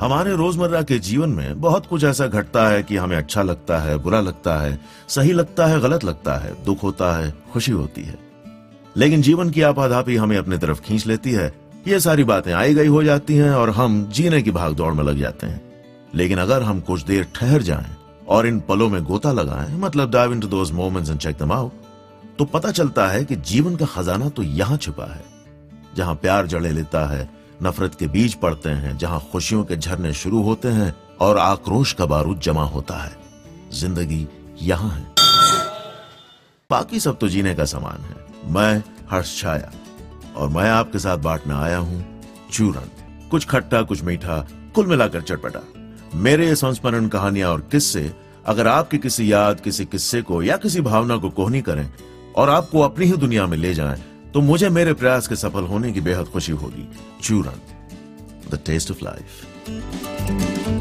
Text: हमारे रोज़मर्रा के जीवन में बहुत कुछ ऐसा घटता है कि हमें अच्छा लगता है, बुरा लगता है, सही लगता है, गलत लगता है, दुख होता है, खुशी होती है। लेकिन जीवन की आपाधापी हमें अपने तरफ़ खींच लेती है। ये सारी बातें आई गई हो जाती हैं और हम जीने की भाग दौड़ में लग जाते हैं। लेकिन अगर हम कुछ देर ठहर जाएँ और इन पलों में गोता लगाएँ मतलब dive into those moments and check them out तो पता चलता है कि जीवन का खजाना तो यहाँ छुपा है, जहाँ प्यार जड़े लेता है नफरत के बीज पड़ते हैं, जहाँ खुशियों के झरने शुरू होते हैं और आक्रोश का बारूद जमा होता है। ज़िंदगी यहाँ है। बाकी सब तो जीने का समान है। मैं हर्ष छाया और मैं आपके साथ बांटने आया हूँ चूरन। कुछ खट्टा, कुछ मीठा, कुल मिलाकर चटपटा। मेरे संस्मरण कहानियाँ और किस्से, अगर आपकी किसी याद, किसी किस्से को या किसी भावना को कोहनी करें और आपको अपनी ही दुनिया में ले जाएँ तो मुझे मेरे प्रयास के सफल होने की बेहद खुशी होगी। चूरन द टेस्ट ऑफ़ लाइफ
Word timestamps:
हमारे 0.00 0.34
रोज़मर्रा 0.36 0.82
के 0.82 0.98
जीवन 0.98 1.28
में 1.28 1.60
बहुत 1.60 1.86
कुछ 1.86 2.04
ऐसा 2.04 2.26
घटता 2.26 2.68
है 2.68 2.82
कि 2.82 2.96
हमें 2.96 3.16
अच्छा 3.16 3.42
लगता 3.42 3.78
है, 3.78 3.96
बुरा 3.98 4.20
लगता 4.20 4.56
है, 4.58 4.80
सही 5.08 5.32
लगता 5.32 5.66
है, 5.66 5.80
गलत 5.80 6.04
लगता 6.04 6.34
है, 6.34 6.52
दुख 6.64 6.82
होता 6.82 7.12
है, 7.16 7.34
खुशी 7.52 7.72
होती 7.72 8.02
है। 8.02 8.18
लेकिन 8.96 9.22
जीवन 9.22 9.50
की 9.50 9.62
आपाधापी 9.62 10.16
हमें 10.16 10.36
अपने 10.36 10.58
तरफ़ 10.58 10.80
खींच 10.80 11.06
लेती 11.06 11.30
है। 11.30 11.52
ये 11.88 12.00
सारी 12.00 12.24
बातें 12.24 12.52
आई 12.52 12.74
गई 12.74 12.86
हो 12.86 13.02
जाती 13.02 13.34
हैं 13.34 13.50
और 13.50 13.70
हम 13.70 14.04
जीने 14.12 14.42
की 14.42 14.50
भाग 14.50 14.74
दौड़ 14.74 14.92
में 14.94 15.04
लग 15.04 15.18
जाते 15.18 15.46
हैं। 15.46 15.60
लेकिन 16.14 16.38
अगर 16.38 16.62
हम 16.62 16.80
कुछ 16.80 17.02
देर 17.02 17.26
ठहर 17.34 17.62
जाएँ 17.62 17.96
और 18.28 18.46
इन 18.46 18.60
पलों 18.60 18.88
में 18.88 19.02
गोता 19.04 19.32
लगाएँ 19.32 19.76
मतलब 19.76 20.10
dive 20.10 20.32
into 20.32 20.48
those 20.48 20.72
moments 20.72 21.10
and 21.10 21.18
check 21.18 21.34
them 21.34 21.52
out 21.52 21.72
तो 22.38 22.44
पता 22.44 22.70
चलता 22.70 23.06
है 23.08 23.24
कि 23.24 23.36
जीवन 23.36 23.76
का 23.76 23.86
खजाना 23.86 24.28
तो 24.28 24.42
यहाँ 24.42 24.76
छुपा 24.76 25.12
है, 25.14 25.24
जहाँ 25.96 26.14
प्यार 26.14 26.46
जड़े 26.46 26.70
लेता 26.70 27.06
है 27.06 27.39
नफरत 27.62 27.94
के 27.94 28.06
बीज 28.06 28.34
पड़ते 28.34 28.68
हैं, 28.68 28.96
जहाँ 28.98 29.20
खुशियों 29.32 29.64
के 29.64 29.76
झरने 29.76 30.12
शुरू 30.12 30.42
होते 30.42 30.68
हैं 30.68 30.94
और 31.20 31.38
आक्रोश 31.38 31.92
का 31.92 32.06
बारूद 32.06 32.40
जमा 32.40 32.64
होता 32.64 32.96
है। 32.96 33.16
ज़िंदगी 33.72 34.26
यहाँ 34.62 34.90
है। 34.90 35.06
बाकी 36.70 37.00
सब 37.00 37.18
तो 37.18 37.28
जीने 37.28 37.54
का 37.54 37.64
समान 37.64 38.00
है। 38.00 38.52
मैं 38.52 38.82
हर्ष 39.10 39.40
छाया 39.40 39.70
और 40.36 40.48
मैं 40.48 40.70
आपके 40.70 40.98
साथ 40.98 41.18
बांटने 41.18 41.54
आया 41.54 41.78
हूँ 41.78 42.22
चूरन। 42.52 42.90
कुछ 43.30 43.46
खट्टा, 43.46 43.82
कुछ 43.82 44.02
मीठा, 44.02 44.38
कुल 44.74 44.86
मिलाकर 44.86 45.20
चटपटा। 45.20 45.60
मेरे 46.14 46.54
संस्मरण 46.56 47.08
कहानियाँ 47.08 47.50
और 47.50 47.60
किस्से, 47.60 48.12
अगर 48.46 48.66
आपकी 48.66 48.98
किसी 48.98 49.32
याद, 49.32 49.60
किसी 49.60 49.84
किस्से 49.84 50.22
को 50.22 50.42
या 50.42 50.56
किसी 50.56 50.80
भावना 50.80 51.16
को 51.16 51.30
कोहनी 51.30 51.60
करें 51.60 51.88
और 52.36 52.50
आपको 52.50 52.80
अपनी 52.80 53.06
ही 53.06 53.16
दुनिया 53.16 53.46
में 53.46 53.56
ले 53.58 53.74
जाएँ 53.74 54.02
तो 54.34 54.40
मुझे 54.40 54.68
मेरे 54.68 54.92
प्रयास 54.94 55.28
के 55.28 55.36
सफल 55.36 55.64
होने 55.64 55.92
की 55.92 56.00
बेहद 56.00 56.26
खुशी 56.26 56.52
होगी। 56.52 56.88
चूरन 57.22 57.60
द 58.50 58.60
टेस्ट 58.66 58.90
ऑफ़ 58.90 59.04
लाइफ 59.04 60.79